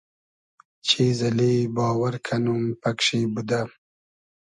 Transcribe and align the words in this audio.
چیز 0.87 1.19
اللی 1.27 1.55
باوئر 1.75 2.15
کئنوم 2.25 2.63
پئگ 2.81 2.97
شی 3.05 3.19
بودۂ 3.33 3.61